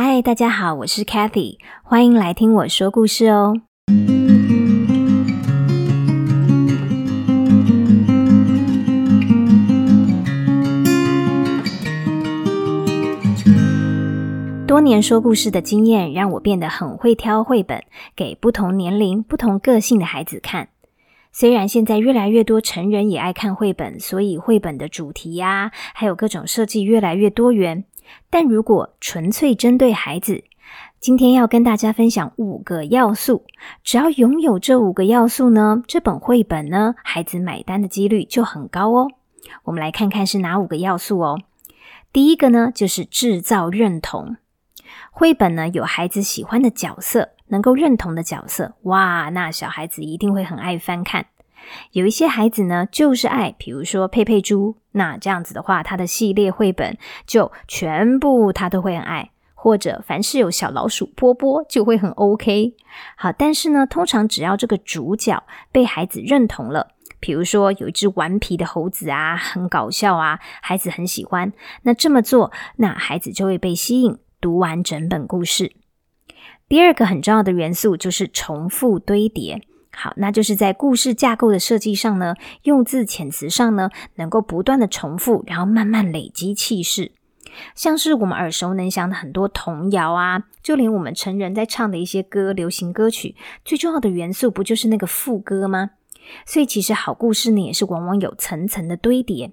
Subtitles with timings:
[0.00, 3.60] 嗨，大家好，我是 Kathy，欢迎来听我说故事哦。
[14.68, 17.82] 多年说故事的经验，让我变得很会挑绘本，
[18.14, 20.68] 给不同年龄、不同个性的孩子看。
[21.32, 27.84] 虽然现在越来越多成人也爱看绘本，所以绘本的主题呀，还有各种设计越来越多元。
[28.30, 30.44] 但如果纯粹针对孩子，
[31.00, 33.44] 今天要跟大家分享五个要素，
[33.82, 39.08] 只要拥有这五个要素呢，这本绘本呢，孩子买单的几率就很高哦。
[39.64, 41.40] 我们来看看是哪五个要素哦。
[42.12, 44.36] 第一个呢，就是制造认同。
[45.10, 47.30] 绘本呢，有孩子喜欢的角色。
[47.50, 51.28] 能够认同的角色，哇，那小孩子一定会很爱翻看。
[51.92, 59.30] 有一些孩子呢，就是爱，比如说佩佩猪，那这样子的话，他的系列绘本就全部他都会很爱。
[59.60, 62.76] 或者凡是有小老鼠波波，就会很 OK。
[63.16, 65.42] 好，但是呢，通常只要这个主角
[65.72, 75.72] 被孩子认同了，比如说有一只顽皮的猴子啊，很搞笑啊，孩子很喜欢，那这么做，那孩子就会被吸引，读完整本故事。
[76.68, 79.60] 第二个很重要的元素就是重复堆叠。
[80.00, 87.10] 好，那就是在故事架构的设计上呢，用字遣词上呢，能够不断的重复，然后慢慢累积气势。
[87.74, 95.90] 像是我们耳熟能详的很多童谣啊，就连我们成人在唱的一些歌、流行歌曲，最重要的元素不就是那个副歌吗？
[96.46, 99.50] 所以其实好故事呢，也是往往有层层的堆叠。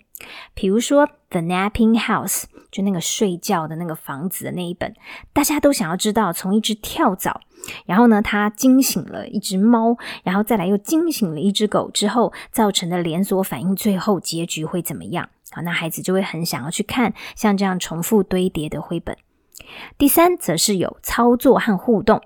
[0.54, 2.44] 比如说《The Napping House》。
[2.72, 4.94] 就那个睡觉的那个房子的那一本，
[5.32, 7.40] 大家都想要知道，从一只跳蚤，
[7.86, 15.30] 然后呢，他惊醒了一只猫，然后再来又惊醒了一只狗之后，造成的连锁反应，最后结局会怎么样？
[15.52, 19.18] 好，那孩子就会很想要去看像这样重复堆叠的绘本。
[19.98, 22.22] 第三，则是有操作和互动，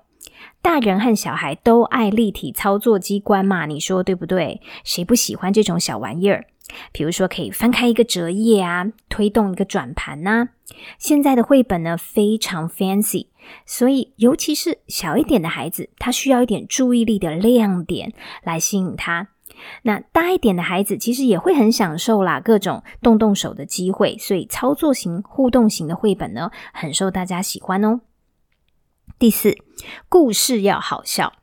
[0.61, 4.61] 大人和小孩都爱立体操作机关嘛，你说对不对？
[4.83, 6.47] 谁不喜欢这种小玩意儿？
[6.91, 10.49] 比如说，可以翻开一个折页啊，推动一个转盘呐。
[10.99, 13.27] 现在的绘本呢，非常 fancy，
[13.65, 19.29] 所以尤其是小一点的孩子，他需要一点注意力的亮点来吸引他。
[19.83, 28.01] 那大一点的孩子其实也会很享受啦，各种动动手的机会，所以操作型、互动型的绘本呢，很受大家喜欢哦。
[29.17, 29.57] 第四，
[30.07, 31.33] 故事要好笑。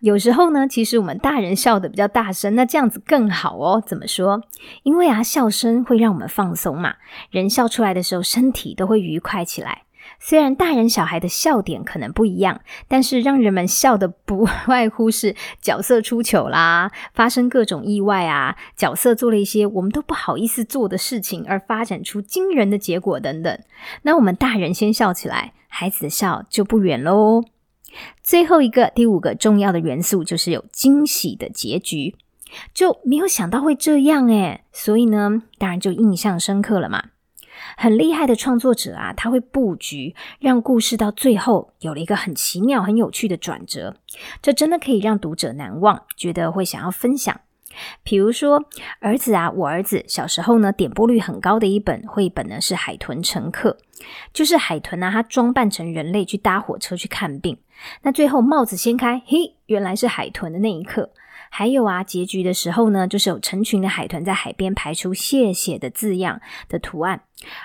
[0.00, 3.82] 有时候呢，其实我们大人笑的比较大声，那这样子更好哦。
[3.84, 4.42] 怎么说？
[4.82, 6.96] 因为啊，笑声会让我们放松嘛。
[7.30, 9.84] 人笑出来的时候，身体都会愉快起来。
[10.18, 23.58] 虽然大人小孩的笑点可能不一样，但是让人们笑的不 外乎是角色出糗啦，发生各种意外啊，角色做了一些我们都不好意思做的事情，而发展出惊人的结果等等。
[24.02, 27.42] 那我们大人先笑起来，孩子的笑就不远喽。
[28.22, 32.16] 最后一个第五个重要的元素就是有惊喜的结局，
[32.72, 37.04] 就没有想到会这样诶，所以呢，当然就印象深刻了嘛。
[37.76, 43.96] 很厉害的创作者啊，他会布局，让故事到最后有了一个很奇妙、很有趣的转折，
[44.40, 47.40] 这真的可以让读者难忘，觉得会想要分享。
[48.04, 48.64] 比如说，
[49.00, 53.76] 儿子啊，我儿子小时候呢，点播率很高的一本绘本呢，是《海豚乘客》，
[54.32, 57.58] 就是海豚呢，它装扮成人类去搭火车去看病，
[58.02, 61.10] 那最后帽子掀开，嘿，原来是海豚的那一刻。
[61.56, 67.20] 还有啊，结局的时候呢，就是有成群的海豚在海边排出“谢谢”的字样的图案，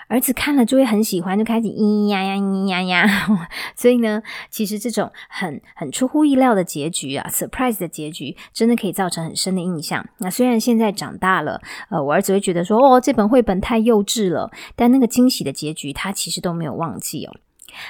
[0.08, 3.50] 儿子看了就会很喜欢，就开始咿咿呀呀，咿咿呀呀。
[3.76, 10.08] 所以呢，其实这种很很出乎意料的结局啊，surprise 的结局，真的可以造成很深的印象。
[10.20, 17.36] 那虽然现在长大了，呃，我儿子会觉得说，哦，这本绘本太幼稚了，但那个惊喜的结局，他其实都没有忘记哦。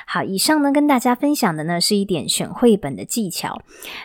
[0.06, 3.62] 好，以上呢跟大家分享的呢是一点选绘本的技巧。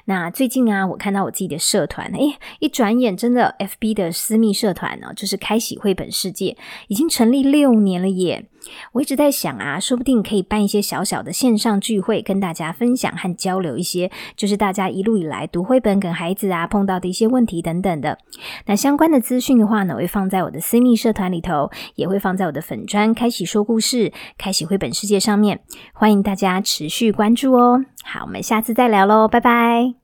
[0.06, 6.56] 那最近啊，我看到我自己的社团，诶，一转眼真的 FB 的私密社团呢，就是开启绘本世界，
[6.88, 8.46] 已经成立六年了耶。
[8.92, 18.18] 我一直在想啊，说不定可以办一些小小的线上聚会，跟大家分享和交流一些，就是大家一路以来读绘本跟孩子啊碰到的一些问题等等的。
[18.66, 25.60] 那相关的资讯的话呢，我会放在我的私密社团里头，也会放在我的粉砖开启说故事、开启绘本世界上面，
[25.92, 27.84] 欢迎大家持续关注哦。
[28.04, 29.94] 好，我们下次再聊喽，拜拜。